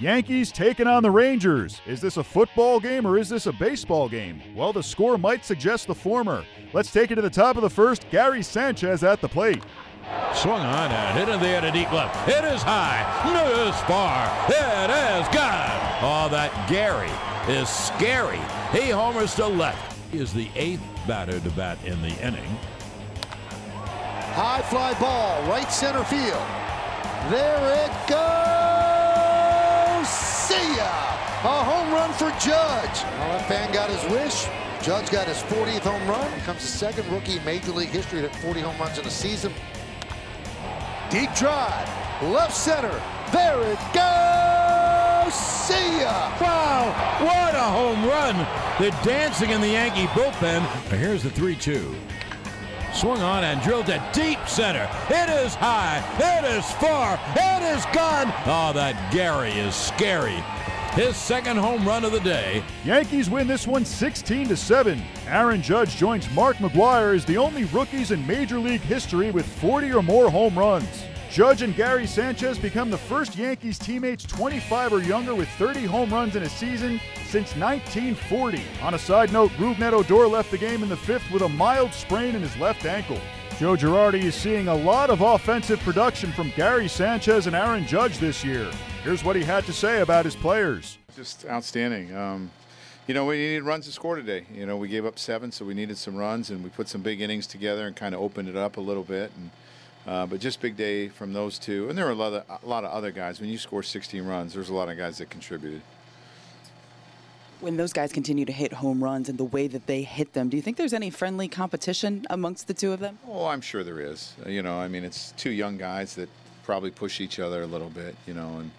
[0.00, 1.80] Yankees taking on the Rangers.
[1.84, 4.40] Is this a football game or is this a baseball game?
[4.54, 6.44] Well, the score might suggest the former.
[6.72, 8.08] Let's take it to the top of the first.
[8.10, 9.64] Gary Sanchez at the plate.
[10.34, 12.28] Swung on and hit in the air to deep left.
[12.28, 13.02] It is high.
[13.26, 14.28] It is far.
[14.48, 15.88] It is gone.
[16.00, 17.10] Oh, that Gary
[17.52, 18.38] is scary.
[18.70, 19.96] He homers to left.
[20.12, 22.56] He is the eighth batter to bat in the inning.
[24.34, 26.46] High fly ball, right center field.
[27.30, 28.67] There it goes.
[30.48, 30.88] See ya.
[31.44, 33.04] A home run for Judge.
[33.20, 34.48] Well, that fan got his wish.
[34.82, 36.40] Judge got his 40th home run.
[36.40, 39.52] Comes the second rookie in Major League history to 40 home runs in a season.
[41.10, 41.86] Deep drive,
[42.22, 42.98] left center.
[43.30, 45.34] There it goes.
[45.34, 46.32] See ya.
[46.40, 48.34] Wow, what a home run.
[48.80, 50.62] They're dancing in the Yankee bullpen.
[50.96, 51.94] Here's the 3 2.
[52.98, 54.90] Swung on and drilled to deep center.
[55.08, 56.02] It is high.
[56.18, 57.14] It is far.
[57.36, 58.32] It is gone.
[58.44, 60.42] Oh, that Gary is scary.
[60.94, 62.64] His second home run of the day.
[62.84, 65.00] Yankees win this one 16 to 7.
[65.28, 69.92] Aaron Judge joins Mark McGwire as the only rookies in Major League history with 40
[69.92, 71.04] or more home runs.
[71.30, 76.10] Judge and Gary Sanchez become the first Yankees teammates 25 or younger with 30 home
[76.10, 78.62] runs in a season since 1940.
[78.82, 81.92] On a side note, Rougned Odor left the game in the fifth with a mild
[81.92, 83.20] sprain in his left ankle.
[83.58, 88.18] Joe Girardi is seeing a lot of offensive production from Gary Sanchez and Aaron Judge
[88.18, 88.70] this year.
[89.04, 90.96] Here's what he had to say about his players.
[91.14, 92.16] Just outstanding.
[92.16, 92.50] Um,
[93.06, 94.46] you know, we needed runs to score today.
[94.54, 97.02] You know, we gave up seven, so we needed some runs, and we put some
[97.02, 99.30] big innings together and kind of opened it up a little bit.
[99.36, 99.50] And
[100.08, 102.66] uh, but just big day from those two, and there were a lot, of, a
[102.66, 103.40] lot of other guys.
[103.40, 105.82] When you score 16 runs, there's a lot of guys that contributed.
[107.60, 110.48] When those guys continue to hit home runs and the way that they hit them,
[110.48, 113.18] do you think there's any friendly competition amongst the two of them?
[113.28, 114.32] Oh, I'm sure there is.
[114.46, 116.30] Uh, you know, I mean, it's two young guys that
[116.62, 118.16] probably push each other a little bit.
[118.26, 118.70] You know, and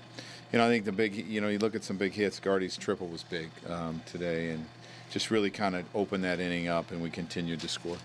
[0.51, 2.39] you know, I think the big, you know, you look at some big hits.
[2.39, 4.65] Gardy's triple was big um, today, and
[5.11, 7.97] just really kind of opened that inning up, and we continued to score.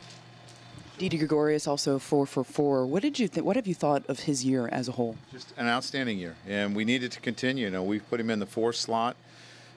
[0.98, 2.86] Didi Gregorius also four for four.
[2.86, 3.44] What did you think?
[3.44, 5.16] What have you thought of his year as a whole?
[5.32, 7.64] Just an outstanding year, and we needed to continue.
[7.64, 9.16] You know, we put him in the four slot.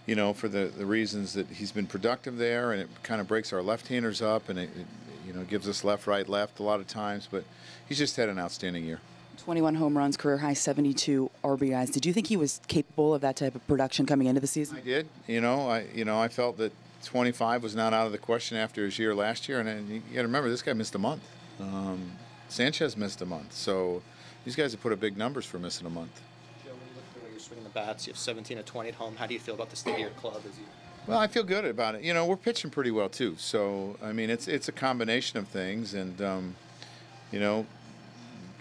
[0.06, 3.28] You know, for the, the reasons that he's been productive there, and it kind of
[3.28, 4.86] breaks our left-handers up, and it, it
[5.26, 7.28] you know gives us left, right, left a lot of times.
[7.30, 7.44] But
[7.90, 9.00] he's just had an outstanding year.
[9.38, 11.92] 21 home runs, career high 72 RBIs.
[11.92, 14.78] Did you think he was capable of that type of production coming into the season?
[14.78, 15.08] I did.
[15.26, 16.72] You know, I you know I felt that
[17.04, 20.00] 25 was not out of the question after his year last year, and, and you
[20.14, 21.24] got to remember this guy missed a month.
[21.60, 22.12] Um,
[22.50, 24.02] Sanchez missed a month, so
[24.46, 26.22] these guys have put up big numbers for missing a month.
[26.64, 28.64] Joe, when you look at the way you're swinging the bats, you have 17 to
[28.64, 29.16] 20 at home.
[29.16, 30.38] How do you feel about the state of your club?
[30.38, 30.66] As you
[31.08, 32.04] well, I feel good about it.
[32.04, 33.36] You know, we're pitching pretty well too.
[33.38, 36.56] So I mean, it's it's a combination of things, and um,
[37.32, 37.66] you know,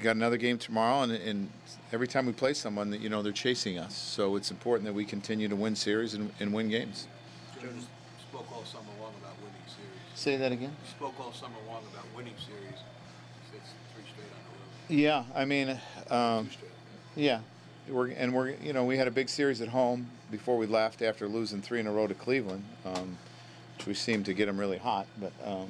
[0.01, 1.51] got another game tomorrow, and, and
[1.93, 3.97] every time we play someone, that you know they're chasing us.
[3.97, 7.09] So it's important that we continue to win series and, and win games.
[7.61, 7.69] Joe
[8.37, 10.15] spoke all summer long about winning series.
[10.15, 10.77] Say that again.
[10.91, 12.81] Spoke all summer long about winning series.
[13.55, 15.01] It's three straight on the road.
[15.01, 15.81] Yeah, I mean,
[16.11, 16.67] um, Two
[17.19, 17.41] yeah,
[17.89, 21.01] we're and we're you know we had a big series at home before we left
[21.01, 23.17] after losing three in a row to Cleveland, um,
[23.79, 25.33] which we seemed to get them really hot, but.
[25.45, 25.69] Um,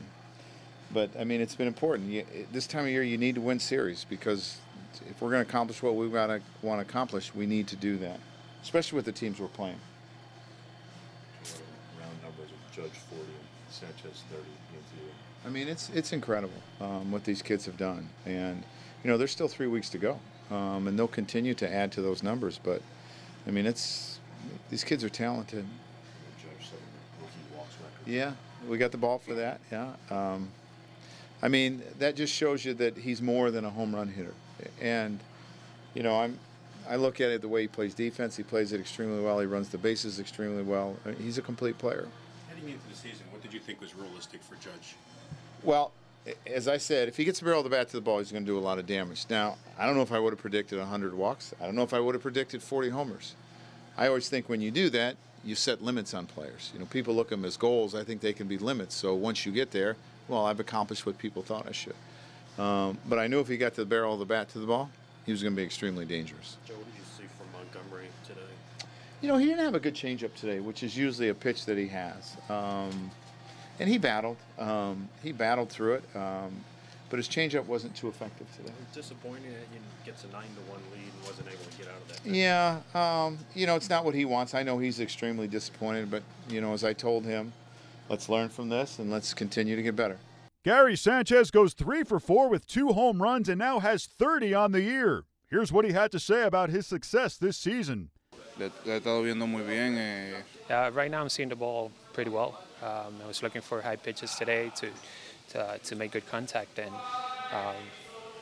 [0.95, 2.09] but I mean, it's been important.
[2.09, 4.59] You, this time of year, you need to win series because
[5.11, 8.21] if we're going to accomplish what we want to accomplish, we need to do that,
[8.63, 9.81] especially with the teams we're playing.
[12.79, 13.31] Round numbers of Judge 40 and
[13.71, 15.11] Sanchez 30 against you.
[15.45, 18.63] I mean, it's it's incredible um, what these kids have done, and
[19.05, 20.19] you know, there's still three weeks to go,
[20.51, 22.59] um, and they'll continue to add to those numbers.
[22.63, 22.83] But
[23.47, 24.19] I mean, it's
[24.71, 25.65] these kids are talented.
[26.39, 26.71] Judge
[27.21, 28.13] rookie walks record.
[28.13, 28.33] Yeah,
[28.69, 29.61] we got the ball for that.
[29.71, 29.93] Yeah.
[30.11, 30.49] Um,
[31.43, 34.35] I mean, that just shows you that he's more than a home run hitter.
[34.81, 35.21] And,
[35.95, 36.39] you know, I'm,
[36.89, 38.37] I look at it the way he plays defense.
[38.37, 39.39] He plays it extremely well.
[39.41, 40.97] He runs the bases extremely well.
[41.05, 42.09] I mean, he's a complete player.
[42.67, 44.97] Heading into the season, what did you think was realistic for Judge?
[45.63, 45.93] Well,
[46.53, 48.33] as I said, if he gets the barrel of the bat to the ball, he's
[48.33, 49.25] going to do a lot of damage.
[49.31, 51.55] Now, I don't know if I would have predicted 100 walks.
[51.61, 53.37] I don't know if I would have predicted 40 homers.
[53.97, 55.15] I always think when you do that,
[55.45, 56.73] you set limits on players.
[56.75, 57.95] You know, people look at them as goals.
[57.95, 58.97] I think they can be limits.
[58.97, 59.97] So once you get there,
[60.27, 61.95] well, I've accomplished what people thought I should.
[62.59, 64.67] Um, but I knew if he got to the barrel of the bat to the
[64.67, 64.91] ball,
[65.25, 66.57] he was going to be extremely dangerous.
[66.67, 68.41] Joe, what did you see from Montgomery today?
[69.21, 71.79] You know, he didn't have a good changeup today, which is usually a pitch that
[71.79, 72.37] he has.
[72.49, 73.11] Um,
[73.79, 74.37] and he battled.
[74.59, 76.05] Um, he battled through it.
[76.15, 76.53] Um,
[77.09, 78.73] but his changeup wasn't too effective today.
[78.93, 81.95] Disappointing that he gets a 9 to 1 lead and wasn't able to get out
[81.95, 82.31] of that.
[82.31, 84.55] Yeah, um, you know, it's not what he wants.
[84.55, 87.53] I know he's extremely disappointed, but, you know, as I told him,
[88.09, 90.19] let's learn from this and let's continue to get better.
[90.65, 94.73] Gary Sanchez goes three for four with two home runs and now has 30 on
[94.73, 95.25] the year.
[95.49, 98.11] Here's what he had to say about his success this season.
[98.59, 99.97] Le, le he estado viendo muy bien.
[99.99, 102.59] Eh, Uh, right now, I'm seeing the ball pretty well.
[102.83, 104.89] Um, I was looking for high pitches today to
[105.51, 106.93] to, uh, to make good contact, and
[107.53, 107.77] um,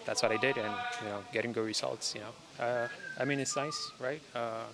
[0.07, 0.57] that's what I did.
[0.57, 0.73] And
[1.03, 2.15] you know, getting good results.
[2.15, 2.89] You know, uh,
[3.21, 4.23] I mean, it's nice, right?
[4.35, 4.65] Uh,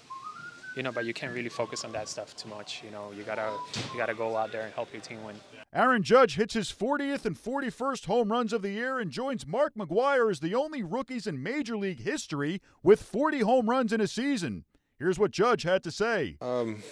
[0.76, 2.82] you know, but you can't really focus on that stuff too much.
[2.84, 3.50] You know, you gotta
[3.92, 5.34] you gotta go out there and help your team win.
[5.72, 9.74] Aaron Judge hits his 40th and 41st home runs of the year and joins Mark
[9.76, 14.08] McGwire as the only rookies in Major League history with 40 home runs in a
[14.08, 14.64] season.
[15.00, 16.36] Here's what Judge had to say.
[16.42, 16.82] Um,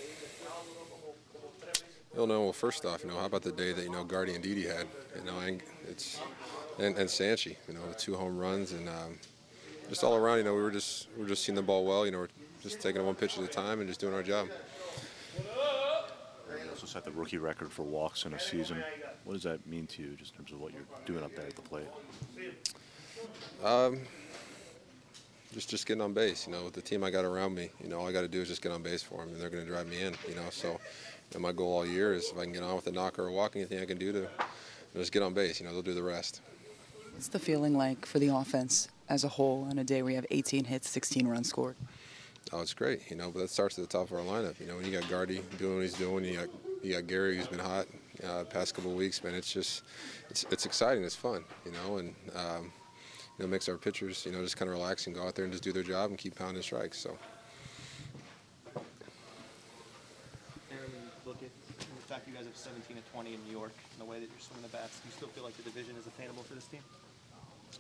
[2.17, 4.35] you know, well, first off, you know, how about the day that you know Gardy
[4.35, 4.87] and Didi had?
[5.15, 6.19] You know, and it's
[6.79, 9.19] and, and Sanchi, you know, two home runs and um,
[9.91, 10.39] just all around.
[10.39, 12.07] You know, we were just we were just seeing the ball well.
[12.07, 12.29] You know, we're
[12.63, 14.49] just taking one pitch at a time and just doing our job.
[15.37, 18.83] You also set the rookie record for walks in a season.
[19.25, 21.47] What does that mean to you, just in terms of what you're doing up there
[21.47, 21.89] at the plate?
[23.63, 24.01] Um,
[25.53, 26.47] just just getting on base.
[26.47, 28.29] You know, with the team I got around me, you know, all I got to
[28.29, 30.15] do is just get on base for them, and they're going to drive me in.
[30.29, 30.79] You know, so you
[31.35, 33.27] know, my goal all year is if I can get on with a knock or
[33.27, 34.29] a walk, anything I can do to
[34.95, 35.61] just get on base.
[35.61, 36.41] You know, they'll do the rest.
[37.13, 40.17] What's the feeling like for the offense as a whole on a day where you
[40.17, 41.77] have 18 hits, 16 runs scored?
[42.53, 43.11] Oh, it's great.
[43.11, 44.59] You know, but that starts at the top of our lineup.
[44.61, 46.49] You know, when you got Gardy doing what he's doing, you got
[46.83, 47.87] you got Gary who's been hot
[48.25, 49.23] uh, past couple of weeks.
[49.23, 49.83] Man, it's just
[50.31, 51.05] it's it's exciting.
[51.05, 51.45] It's fun.
[51.67, 52.73] You know, and um,
[53.39, 55.45] you know makes our pitchers you know just kind of relax and go out there
[55.45, 56.99] and just do their job and keep pounding strikes.
[56.99, 57.17] So.
[60.71, 60.91] Aaron,
[61.25, 64.11] look at the fact you guys have 17 to 20 in New York and the
[64.11, 64.99] way that you're swinging the bats.
[65.01, 66.81] Do you still feel like the division is attainable for this team?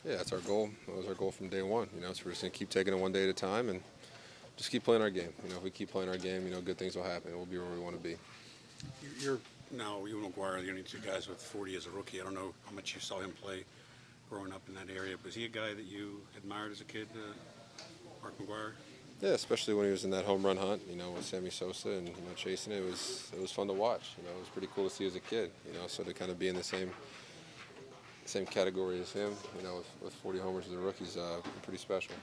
[0.04, 0.70] Yeah, that's our goal.
[0.86, 1.88] That was our goal from day one.
[1.94, 3.80] You know, so we're just gonna keep taking it one day at a time and
[4.56, 5.32] just keep playing our game.
[5.42, 7.34] You know, if we keep playing our game, you know, good things will happen.
[7.34, 8.16] We'll be where we want to be.
[9.18, 9.38] You're
[9.70, 12.20] now you and McGwire are the only two guys with 40 as a rookie.
[12.20, 13.64] I don't know how much you saw him play
[14.28, 15.16] growing up in that area.
[15.24, 17.82] Was he a guy that you admired as a kid, uh,
[18.22, 18.72] Mark McGwire?
[19.20, 21.90] Yeah, especially when he was in that home run hunt, you know, with Sammy Sosa
[21.90, 24.12] and you know chasing it, it was it was fun to watch.
[24.16, 25.50] You know, it was pretty cool to see as a kid.
[25.66, 26.90] You know, so to kind of be in the same
[28.26, 31.40] same category as him, you know, with, with 40 homers as a rookie is uh,
[31.62, 32.14] pretty special.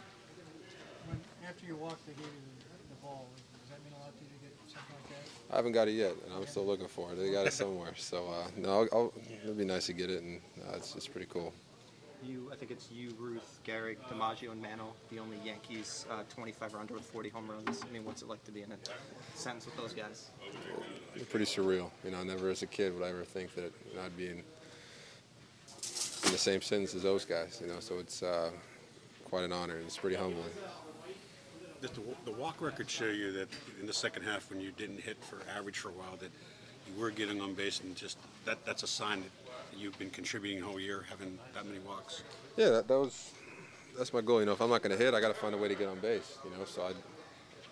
[1.08, 3.28] When, after you walked, they gave you the, the ball.
[3.60, 5.54] Does that mean a lot to you to get something like that?
[5.54, 7.16] I haven't got it yet, and I'm still looking for it.
[7.16, 9.14] They got it somewhere, so uh, no, I'll, I'll,
[9.44, 11.52] it'd be nice to get it, and uh, it's it's pretty cool.
[12.28, 16.74] You, I think it's you, Ruth, Gehrig, DiMaggio, and Mantle, the only Yankees uh, 25
[16.74, 17.82] or under with 40 home runs.
[17.88, 18.78] I mean, what's it like to be in a
[19.36, 20.30] sentence with those guys?
[21.16, 21.92] It's pretty surreal.
[22.04, 24.30] You know, never as a kid would I ever think that you know, I'd be
[24.30, 24.44] in
[26.26, 27.60] in the same sentence as those guys.
[27.62, 28.50] You know, so it's uh,
[29.26, 30.50] quite an honor, and it's pretty humbling.
[31.82, 33.50] Does the, the walk record show you that
[33.80, 36.55] in the second half, when you didn't hit for average for a while, that you
[36.98, 39.32] were getting on base, and just that that's a sign that
[39.78, 42.24] you've been contributing the whole year, having that many walks?
[42.58, 43.32] Yeah, that, that was
[43.98, 44.40] that's my goal.
[44.40, 45.76] You know, if I'm not going to hit, I got to find a way to
[45.76, 46.38] get on base.
[46.44, 46.96] You know, so I've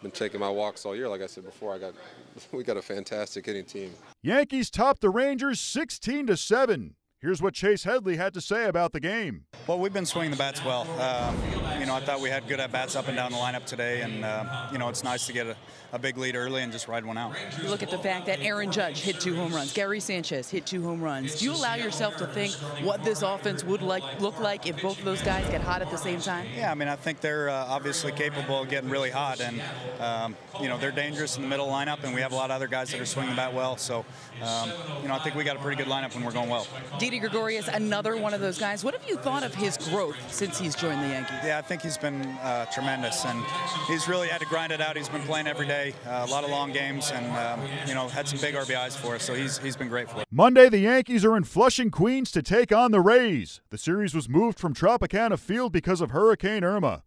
[0.02, 1.08] been taking my walks all year.
[1.08, 1.94] Like I said before, I got
[2.52, 3.92] we got a fantastic hitting team.
[4.22, 6.96] Yankees top the Rangers 16 to 7.
[7.24, 9.46] Here's what Chase Headley had to say about the game.
[9.66, 10.82] Well, we've been swinging the bats well.
[11.00, 11.38] Um,
[11.80, 14.02] you know, I thought we had good at bats up and down the lineup today,
[14.02, 15.56] and uh, you know, it's nice to get a,
[15.94, 17.34] a, big lead early and just ride one out.
[17.62, 20.66] You look at the fact that Aaron Judge hit two home runs, Gary Sanchez hit
[20.66, 21.40] two home runs.
[21.40, 22.52] Do you allow yourself to think
[22.84, 25.90] what this offense would like look like if both of those guys get hot at
[25.90, 26.46] the same time?
[26.54, 29.62] Yeah, I mean, I think they're uh, obviously capable of getting really hot, and
[30.02, 32.56] um, you know, they're dangerous in the middle lineup, and we have a lot of
[32.58, 33.78] other guys that are swinging the bat well.
[33.78, 34.04] So,
[34.42, 34.70] um,
[35.02, 36.68] you know, I think we got a pretty good lineup when we're going well.
[37.14, 38.84] Didi Gregorius, another one of those guys.
[38.84, 41.38] What have you thought of his growth since he's joined the Yankees?
[41.44, 43.40] Yeah, I think he's been uh, tremendous, and
[43.88, 44.98] he's really had to grind it out.
[44.98, 48.08] He's been playing every day, uh, a lot of long games, and um, you know
[48.08, 49.22] had some big RBIs for us.
[49.22, 50.26] So he's he's been great for us.
[50.32, 53.62] Monday, the Yankees are in Flushing, Queens, to take on the Rays.
[53.70, 57.04] The series was moved from Tropicana Field because of Hurricane Irma.